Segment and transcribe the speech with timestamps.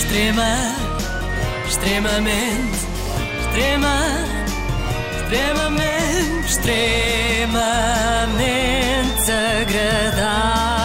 [0.00, 0.56] Extrema,
[1.68, 2.78] extremamente,
[3.38, 3.96] extrema,
[5.20, 7.60] extremamente, extremamente
[9.60, 10.80] agradável.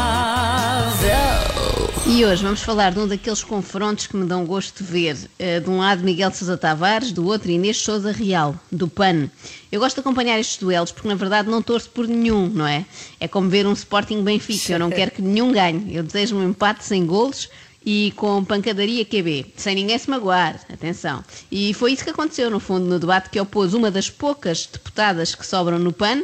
[2.05, 5.17] E hoje vamos falar de um daqueles confrontos que me dão gosto de ver.
[5.39, 9.29] Eh, de um lado Miguel de Sousa Tavares, do outro Inês Souza Real, do PAN.
[9.71, 12.85] Eu gosto de acompanhar estes duelos porque na verdade não torço por nenhum, não é?
[13.17, 15.95] É como ver um Sporting Benfica, eu não quero que nenhum ganhe.
[15.95, 17.49] Eu desejo um empate sem golos
[17.85, 21.23] e com pancadaria QB, sem ninguém se magoar, atenção.
[21.51, 25.35] E foi isso que aconteceu, no fundo, no debate que opôs uma das poucas deputadas
[25.35, 26.23] que sobram no PAN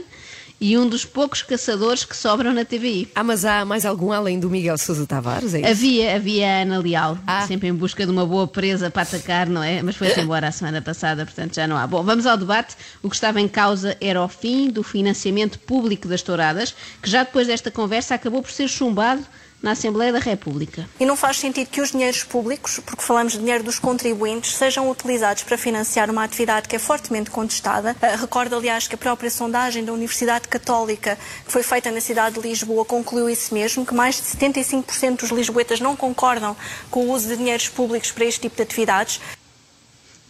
[0.59, 3.09] e um dos poucos caçadores que sobram na TVI.
[3.15, 5.55] Ah, mas há mais algum além do Miguel Sousa Tavares?
[5.55, 5.67] É?
[5.69, 7.47] Havia, havia a Ana Leal, Ah.
[7.47, 9.81] sempre em busca de uma boa presa para atacar, não é?
[9.81, 11.87] Mas foi-se embora a semana passada, portanto já não há.
[11.87, 12.75] Bom, vamos ao debate.
[13.01, 17.23] O que estava em causa era o fim do financiamento público das touradas, que já
[17.23, 19.23] depois desta conversa acabou por ser chumbado
[19.61, 20.87] na Assembleia da República.
[20.99, 24.89] E não faz sentido que os dinheiros públicos, porque falamos de dinheiro dos contribuintes, sejam
[24.89, 27.95] utilizados para financiar uma atividade que é fortemente contestada.
[28.01, 32.39] Uh, recordo, aliás, que a própria sondagem da Universidade Católica, que foi feita na cidade
[32.39, 36.55] de Lisboa, concluiu isso mesmo, que mais de 75% dos lisboetas não concordam
[36.89, 39.19] com o uso de dinheiros públicos para este tipo de atividades.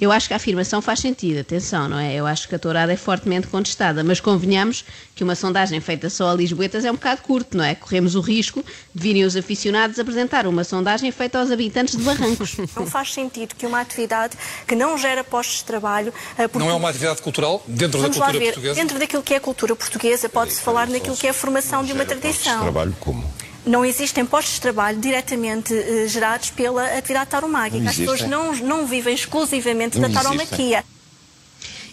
[0.01, 2.15] Eu acho que a afirmação faz sentido, atenção, não é?
[2.15, 6.31] Eu acho que a tourada é fortemente contestada, mas convenhamos que uma sondagem feita só
[6.31, 7.75] a Lisboetas é um bocado curto, não é?
[7.75, 12.57] Corremos o risco de virem os aficionados apresentar uma sondagem feita aos habitantes de Barrancos.
[12.75, 14.35] Não faz sentido que uma atividade
[14.67, 16.11] que não gera postos de trabalho...
[16.35, 18.75] porque- Não é uma atividade cultural dentro Vamos da lá cultura ver, portuguesa?
[18.81, 21.93] dentro daquilo que é a cultura portuguesa, pode-se falar naquilo que é a formação de
[21.93, 22.61] uma tradição.
[22.61, 23.23] Trabalho como?
[23.65, 27.83] Não existem postos de trabalho diretamente eh, gerados pela atividade tauromáquica.
[27.83, 30.83] Não As pessoas não, não vivem exclusivamente Não da tauromaquia.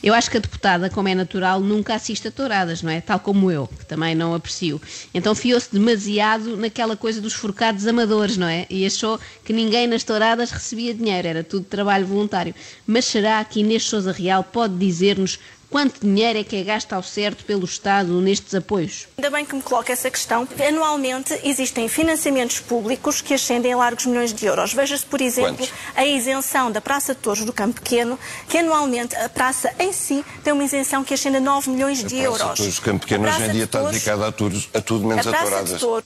[0.02, 3.00] Eu acho que a deputada, como é natural, nunca assiste a touradas, não é?
[3.00, 4.80] Tal como eu, que também não aprecio.
[5.12, 8.64] Então fiou-se demasiado naquela coisa dos forcados amadores, não é?
[8.70, 12.54] E achou que ninguém nas touradas recebia dinheiro, era tudo trabalho voluntário.
[12.86, 15.38] Mas será que Inês Souza Real pode dizer-nos
[15.70, 19.06] quanto dinheiro é que é gasto ao certo pelo Estado nestes apoios?
[19.18, 20.48] Ainda bem que me coloca essa questão.
[20.66, 24.72] Anualmente existem financiamentos públicos que ascendem a largos milhões de euros.
[24.72, 25.72] Veja-se, por exemplo, Quantos?
[25.94, 28.18] a isenção da Praça de Touros do Campo Pequeno,
[28.48, 32.16] que anualmente a praça em si tem uma isenção que ascende a 9 milhões de
[32.16, 32.78] euros.
[32.78, 35.06] O Campo Pequeno A hoje Praça em dia de está dedicado a tudo, a tudo
[35.06, 36.04] menos a a, Praça de touradas.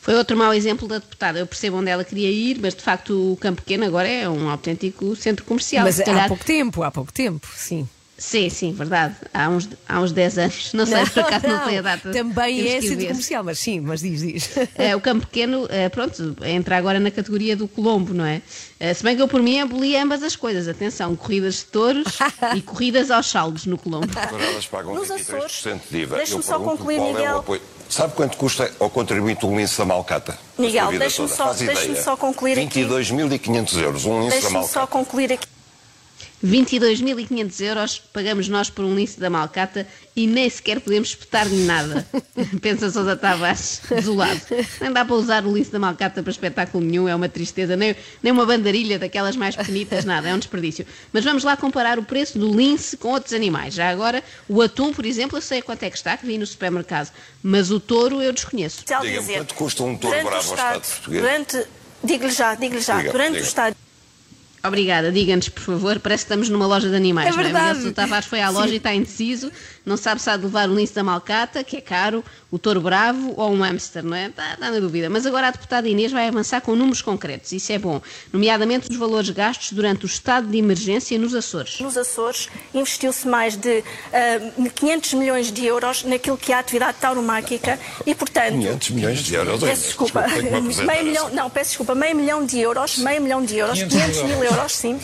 [0.00, 1.38] Foi outro mau exemplo da deputada.
[1.38, 4.48] Eu percebo onde ela queria ir, mas de facto o Campo Pequeno agora é um
[4.48, 5.84] autêntico centro comercial.
[5.84, 7.86] Mas Se há calhar- pouco tempo, há pouco tempo, sim.
[8.20, 9.14] Sim, sim, verdade.
[9.32, 10.72] Há uns, há uns 10 anos.
[10.72, 12.10] Não sei, por acaso não, sei a data.
[12.10, 13.06] Também Temos é centro ver.
[13.06, 14.50] comercial, mas sim, mas diz, diz.
[14.74, 18.42] Eh, o Campo Pequeno, eh, pronto, entra agora na categoria do Colombo, não é?
[18.80, 20.66] Eh, se bem que eu por mim abolia ambas as coisas.
[20.66, 22.18] Atenção, corridas de touros
[22.56, 24.08] e corridas aos saldos no Colombo.
[24.18, 26.16] As touradas pagam Nos 23% Açores, de IVA.
[26.16, 27.38] deixe-me Eu só concluir, é Miguel.
[27.38, 27.62] apoio.
[27.88, 30.36] Sabe quanto custa ao contribuinte um lince da Malcata?
[30.58, 31.08] Miguel, toda.
[31.28, 32.02] só- ideia.
[32.02, 32.80] só concluir aqui.
[32.84, 34.72] 22.500 euros, um lince da Deixe-me Malcata.
[34.74, 35.46] só concluir aqui.
[36.44, 42.06] 22.500 euros pagamos nós por um lince da Malcata e nem sequer podemos espetar-lhe nada.
[42.62, 44.40] Pensa Sousa Tavares, desolado.
[44.80, 47.76] Nem dá para usar o lince da Malcata para espetáculo nenhum, é uma tristeza.
[47.76, 50.86] Nem, nem uma bandarilha daquelas mais pequenitas, nada, é um desperdício.
[51.12, 53.74] Mas vamos lá comparar o preço do lince com outros animais.
[53.74, 56.46] Já agora, o atum, por exemplo, eu sei quanto é que está, que vi no
[56.46, 57.10] supermercado,
[57.42, 58.84] mas o touro eu desconheço.
[58.86, 61.22] Diga-me, quanto custa um touro bravo ao Estado português?
[61.22, 61.64] Durante,
[62.04, 63.44] digo-lhe já, digo-lhe já, Diga, durante diga.
[63.44, 63.76] o Estado
[64.62, 67.42] Obrigada, diga-nos, por favor, parece que estamos numa loja de animais, É não é?
[67.44, 67.78] verdade.
[67.80, 69.52] Sousa Tavares foi à loja e está indeciso,
[69.86, 72.80] não sabe se há de levar o lince da Malcata, que é caro, o touro
[72.80, 74.26] bravo ou um hamster, não é?
[74.26, 75.08] Está, está na dúvida.
[75.08, 78.00] Mas agora a deputada Inês vai avançar com números concretos, isso é bom,
[78.32, 81.78] nomeadamente os valores gastos durante o estado de emergência nos Açores.
[81.80, 86.98] Nos Açores investiu-se mais de ah, 500 milhões de euros naquilo que é a atividade
[87.00, 88.52] tauromáquica e, portanto...
[88.54, 89.60] 500 milhões de euros.
[89.60, 93.56] Peço desculpa, apresentar meio milhão, não, peço desculpa, meio milhão de euros, meio milhão de
[93.56, 94.98] euros, 500 500 mil euros, sim.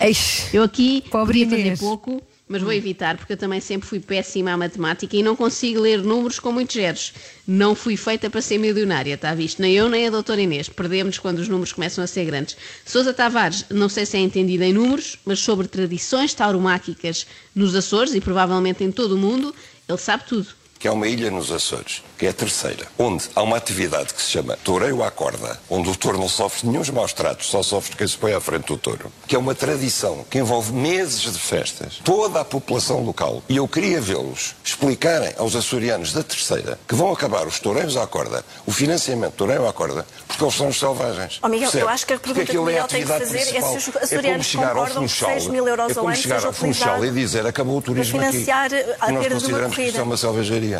[0.00, 0.52] Eish.
[0.52, 4.56] Eu aqui podia fazer pouco, mas vou evitar, porque eu também sempre fui péssima à
[4.56, 7.14] matemática e não consigo ler números com muitos zeros.
[7.46, 9.62] Não fui feita para ser milionária, está visto?
[9.62, 10.68] Nem eu, nem a doutora Inês.
[10.68, 12.56] Perdemos quando os números começam a ser grandes.
[12.84, 18.14] Sousa Tavares, não sei se é entendida em números, mas sobre tradições tauromáquicas nos Açores
[18.14, 19.54] e provavelmente em todo o mundo,
[19.88, 20.48] ele sabe tudo.
[20.82, 24.20] Que é uma ilha nos Açores, que é a terceira, onde há uma atividade que
[24.20, 27.96] se chama toureio à corda, onde o touro não sofre nenhum maus tratos, só sofre
[27.96, 31.38] quem se põe à frente do touro, que é uma tradição que envolve meses de
[31.38, 33.44] festas, toda a população local.
[33.48, 38.04] E eu queria vê-los explicarem aos açorianos da terceira que vão acabar os toureiros à
[38.04, 41.38] corda, o financiamento do toureio à corda, porque eles são os selvagens.
[41.44, 41.84] Oh, Miguel, Percebe?
[41.84, 43.52] eu acho que a pergunta que o é a Miguel tem que fazer é se
[43.52, 43.76] principal.
[43.76, 46.16] os açorianos é como chegar ao concordam que Funchal, 6 mil euros é ao ano
[46.16, 48.84] chegar ao Funchal e dizer acabou o turismo para financiar aqui.
[49.00, 50.71] a nós consideramos que isto é uma selvageria.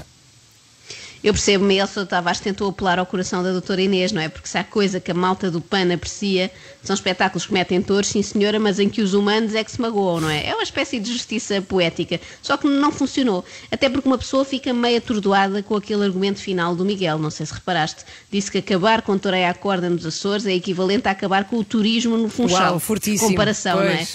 [1.22, 4.28] Eu percebo, Sousa Tavares tentou apelar ao coração da doutora Inês, não é?
[4.28, 6.50] Porque se há coisa que a malta do PAN aprecia,
[6.82, 9.80] são espetáculos que metem touros, sim senhora, mas em que os humanos é que se
[9.80, 10.48] magoam, não é?
[10.48, 13.44] É uma espécie de justiça poética, só que não funcionou.
[13.70, 17.46] Até porque uma pessoa fica meio atordoada com aquele argumento final do Miguel, não sei
[17.46, 18.04] se reparaste.
[18.28, 21.64] Disse que acabar com toureia à corda nos Açores é equivalente a acabar com o
[21.64, 22.72] turismo no Funchal.
[22.72, 23.28] Uau, fortíssimo.
[23.28, 24.08] Comparação, não é?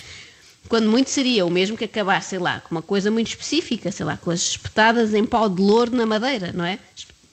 [0.67, 4.05] Quando muito seria o mesmo que acabar, sei lá, com uma coisa muito específica, sei
[4.05, 6.77] lá, com as espetadas em pau de louro na madeira, não é?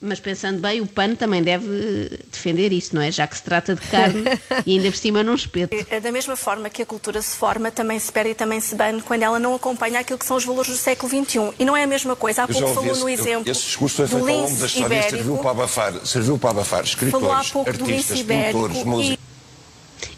[0.01, 3.09] Mas pensando bem, o PAN também deve defender isso, não é?
[3.11, 4.23] Já que se trata de carne
[4.65, 5.75] e ainda por cima num espeto.
[5.89, 8.75] É Da mesma forma que a cultura se forma, também se perde e também se
[8.75, 11.53] bane quando ela não acompanha aquilo que são os valores do século XXI.
[11.57, 12.43] E não é a mesma coisa.
[12.43, 14.35] Há Eu já pouco falou no esse, eu- exemplo esse discurso foi do feito ao
[14.35, 15.41] longo da lince história e serviu ibérico.
[15.41, 18.85] para abafar, serviu para abafar Falou há escritores, pouco do lince artistas, ibérico pintores, e
[18.85, 19.14] músicos.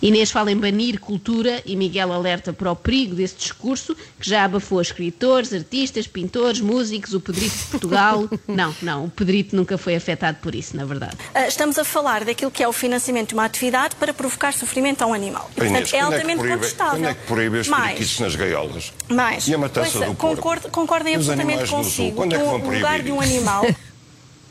[0.01, 4.43] Inês fala em banir cultura e Miguel alerta para o perigo desse discurso que já
[4.43, 8.29] abafou escritores, artistas, pintores, músicos, o Pedrito de Portugal.
[8.47, 11.17] Não, não, o Pedrito nunca foi afetado por isso, na verdade.
[11.33, 15.01] Ah, Estamos a falar daquilo que é o financiamento de uma atividade para provocar sofrimento
[15.01, 15.49] a um animal.
[15.57, 16.93] E, Inês, portanto, é quando, é que altamente proíbe, contestável.
[16.99, 18.93] quando é que proíbe os periquitos nas gaiolas?
[19.09, 19.47] mais.
[19.47, 23.01] E a matança Ouça, do concordo, absolutamente consigo Quando é que vão o proibir lugar
[23.01, 23.65] de um animal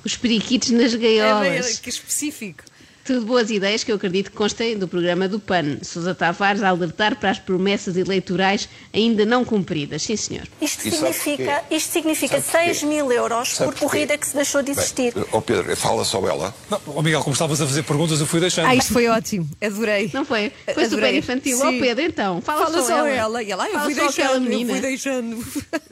[0.05, 1.67] Os periquitos nas É gaiolas.
[1.67, 2.63] bem, que específico.
[3.07, 5.79] Tudo boas ideias que eu acredito que constem do programa do PAN.
[5.83, 10.03] Sousa Tavares a alertar para as promessas eleitorais ainda não cumpridas.
[10.03, 10.47] Sim, senhor.
[10.61, 12.75] Isto E significa, isto significa Sabe porquê?
[12.75, 13.97] 6 mil euros Sabe por porquê?
[13.99, 15.15] corrida que se deixou de existir.
[15.15, 16.55] Bem, ó Pedro, fala só ela.
[16.71, 18.67] Não, ó Miguel, como estavas a fazer perguntas, eu fui deixando.
[18.67, 19.49] Ah, isto foi ótimo.
[19.63, 20.11] Adorei.
[20.13, 20.51] Não foi?
[20.65, 21.19] Foi super Adorei.
[21.19, 21.59] infantil.
[21.63, 21.81] Ó Sim.
[21.81, 23.09] Pedro, então, fala, Fala só, só ela.
[23.11, 23.43] ela.
[23.43, 24.73] E ela, eu Fala fui só aquela deixando, eu menina.
[24.73, 25.37] fui deixando.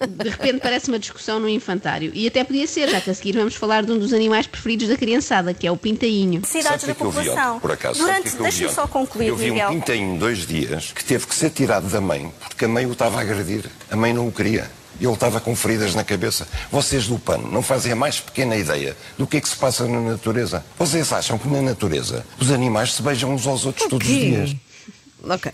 [0.09, 2.11] De repente parece uma discussão no infantário.
[2.15, 4.89] E até podia ser, já que a seguir vamos falar de um dos animais preferidos
[4.89, 6.41] da criançada, que é o pintainho.
[6.41, 7.99] O da que eu vi ontem, por acaso?
[7.99, 9.71] Durante, é deixa-me só concluir, Eu vi Miguel.
[9.71, 12.93] um pintainho dois dias que teve que ser tirado da mãe porque a mãe o
[12.93, 13.65] estava a agredir.
[13.91, 14.71] A mãe não o queria.
[15.01, 16.47] E ele estava com feridas na cabeça.
[16.71, 19.89] Vocês do PAN não fazem a mais pequena ideia do que é que se passa
[19.89, 20.65] na natureza.
[20.79, 24.55] Vocês acham que na natureza os animais se beijam uns aos outros todos os dias?
[25.29, 25.51] Ok.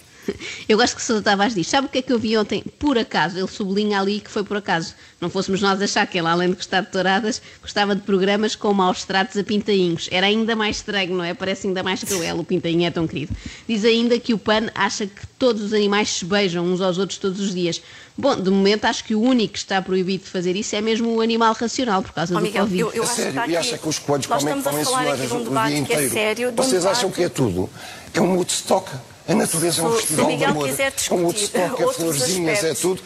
[0.69, 2.63] Eu gosto que o Sousa Tavares diz, sabe o que é que eu vi ontem?
[2.79, 4.95] Por acaso, ele sublinha ali que foi por acaso.
[5.21, 8.73] Não fôssemos nós achar que ele, além de gostar de touradas, gostava de programas com
[8.73, 10.09] maus tratos a pintainhos.
[10.11, 11.35] Era ainda mais estranho, não é?
[11.35, 13.35] Parece ainda mais cruel, o pintainho é tão querido.
[13.69, 17.19] Diz ainda que o PAN acha que todos os animais se beijam uns aos outros
[17.19, 17.83] todos os dias.
[18.17, 21.15] Bom, de momento acho que o único que está proibido de fazer isso é mesmo
[21.15, 22.81] o animal racional, por causa Ó, do Miguel, Covid.
[22.81, 25.07] eu, eu acho sério, que e acha que os coelhos Nós comem, estamos a comem
[25.07, 26.13] falar aqui cenouras de um o debate dia que é inteiro?
[26.13, 27.71] sério, de um Vocês acham que é tudo?
[28.13, 28.91] É um Woodstock.
[29.31, 30.69] A natureza é um Se festival de Miguel amor.
[30.69, 32.81] quiser É um Woodstock, é florzinhas, é aspectos.
[32.81, 33.03] tudo.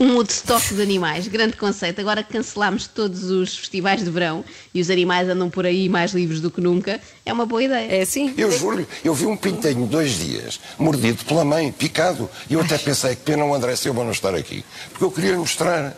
[0.00, 2.00] Um Woodstock de animais, grande conceito.
[2.00, 4.42] Agora que cancelámos todos os festivais de verão
[4.72, 7.98] e os animais andam por aí mais livres do que nunca, é uma boa ideia.
[7.98, 8.32] É assim?
[8.36, 12.28] Eu juro, eu vi um pintinho dois dias, mordido pela mãe, picado.
[12.48, 14.64] E eu até pensei que pena o André Silva não estar aqui.
[14.90, 15.94] Porque eu queria mostrar.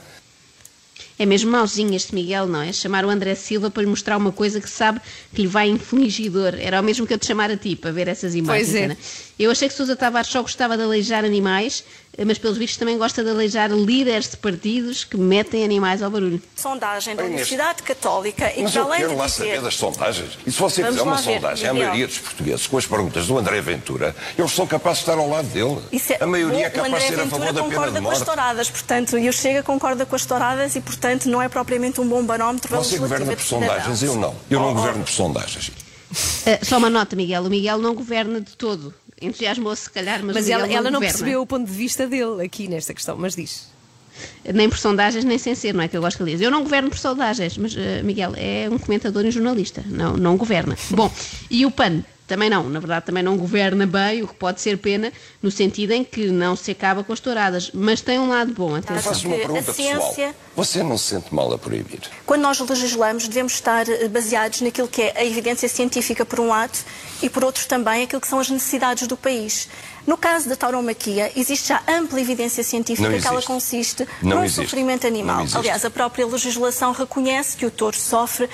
[1.18, 2.72] É mesmo mauzinho este Miguel, não é?
[2.72, 5.00] Chamar o André Silva para lhe mostrar uma coisa que sabe
[5.34, 6.54] que lhe vai infligir dor.
[6.58, 8.68] Era o mesmo que eu te chamar a ti para ver essas imagens.
[8.68, 8.84] Pois é.
[8.84, 8.98] Ana.
[9.38, 11.84] Eu achei que Sousa Tavares só gostava de aleijar animais,
[12.24, 16.40] mas pelos vistos também gosta de aleijar líderes de partidos que metem animais ao barulho.
[16.56, 19.36] sondagem da Universidade Católica e Mas eu além quero de lá dizer...
[19.44, 20.30] saber das sondagens.
[20.46, 23.26] E se você Vamos fizer uma ver, sondagem à maioria dos portugueses com as perguntas
[23.26, 25.78] do André Ventura, eles são capazes de estar ao lado dele.
[26.10, 28.04] É- A maioria é Bom, capaz de André ser a favor da pena concorda de
[28.04, 28.24] com as morte.
[28.26, 32.08] touradas, portanto, e o Chega concorda com as touradas e, portanto, não é propriamente um
[32.08, 34.34] bom barómetro Você governa por sondagens, eu não.
[34.50, 34.74] Eu não Oh, oh.
[34.74, 35.70] governo por sondagens.
[36.46, 37.42] Ah, só uma nota, Miguel.
[37.42, 38.94] O Miguel não governa de todo.
[39.20, 41.00] Entusiasmou-se, se calhar, mas, Mas ela, ela não governa.
[41.00, 43.68] percebeu o ponto de vista dele aqui nesta questão, mas diz.
[44.54, 46.40] Nem por sondagens, nem sem ser, não é que eu gosto que ele diz.
[46.40, 50.16] Eu não governo por sondagens, mas eh, Miguel é um comentador e um jornalista, não,
[50.16, 50.76] não governa.
[50.90, 51.12] Bom,
[51.50, 52.02] e o PAN?
[52.26, 55.92] Também não, na verdade também não governa bem, o que pode ser pena, no sentido
[55.92, 59.02] em que não se acaba com as touradas, mas tem um lado bom, Eu atenção.
[59.02, 60.34] faço uma que a pergunta ciência- pessoal.
[60.56, 62.00] Você não se sente mal a proibir?
[62.24, 66.48] Quando nós legislamos, devemos estar eh, baseados naquilo que é a evidência científica, por um
[66.48, 66.76] lado,
[67.22, 69.68] e por outro também aquilo que são as necessidades do país.
[70.04, 74.62] No caso da tauromaquia, existe já ampla evidência científica que ela consiste Não num existe.
[74.62, 75.44] sofrimento animal.
[75.54, 78.48] Aliás, a própria legislação reconhece que o touro sofre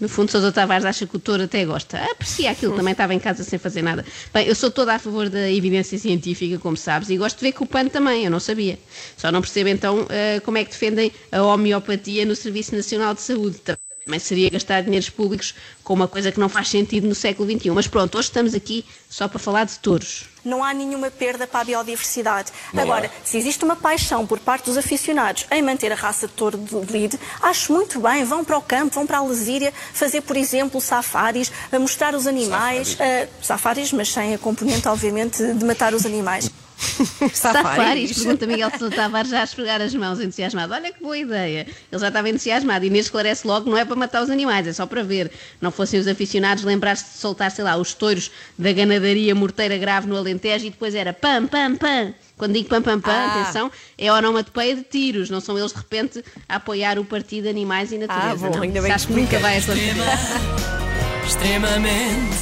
[0.00, 1.98] No fundo, Sousa Tavares acha que o touro até gosta.
[1.98, 4.04] Aprecia aquilo, também estava em casa sem fazer nada.
[4.32, 7.52] Bem, eu sou toda a favor da evidência científica, como sabes, e gosto de ver
[7.52, 8.78] que o PAN também, eu não sabia.
[9.16, 13.22] Só não percebo então eh, como é que defendem a homeopatia no Serviço Nacional de
[13.22, 13.60] Saúde.
[14.04, 17.70] Também seria gastar dinheiros públicos com uma coisa que não faz sentido no século XXI.
[17.70, 20.24] Mas pronto, hoje estamos aqui só para falar de touros.
[20.44, 22.52] não há nenhuma perda para a biodiversidade.
[22.74, 23.26] Não Agora, há.
[23.26, 26.92] se existe uma paixão por parte dos aficionados em manter a raça de touro de
[26.92, 28.24] lide, acho muito bem.
[28.24, 32.26] Vão para o campo, vão para a Lesíria fazer, por exemplo, safaris, a mostrar os
[32.26, 32.88] animais.
[32.88, 33.00] Safaris.
[33.00, 36.50] eh, safaris, mas sem a componente, obviamente, de matar os animais.
[37.32, 40.72] Safaris, pergunta Miguel Sousa Tavares já a esfregar as mãos entusiasmado.
[40.72, 41.66] Olha que boa ideia.
[41.90, 42.84] Ele já estava entusiasmado.
[42.84, 45.30] Inês esclarece logo, não é para matar os animais, é só para ver.
[45.60, 50.06] Não fossem os aficionados lembrar-se de soltar, sei lá, os touros da ganadaria morteira grave
[50.06, 52.14] no Alentejo e depois era pam, pam, pam.
[52.36, 53.42] Quando digo pam, pam, pam, Ah.
[53.42, 55.30] atenção, é onomatopeia de tiros.
[55.30, 58.46] Não são eles de repente a apoiar o partido Animais e Natureza.
[58.46, 58.62] Ah, bom, não.
[58.62, 59.94] ainda bem Acho que nunca vai acontecer.
[61.26, 62.36] Extremamente,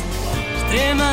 [0.56, 1.12] extrema,